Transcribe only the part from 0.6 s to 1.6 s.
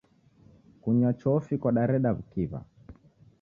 Kunywa chofi